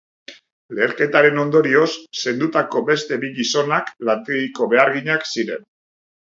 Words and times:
Leherketaren 0.77 1.37
ondorioz 1.41 1.89
zendutako 2.23 2.83
beste 2.89 3.21
bi 3.27 3.31
gizonak 3.37 3.95
lantegiko 4.11 4.73
beharginak 4.75 5.33
ziren. 5.37 5.73